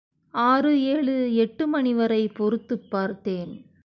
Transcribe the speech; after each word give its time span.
ஆறு, 0.33 0.83
ஏழு, 0.83 1.35
எட்டு 1.35 1.67
மணிவரை 1.67 2.33
பொறுத்துப் 2.33 2.89
பார்த்தேன். 2.89 3.71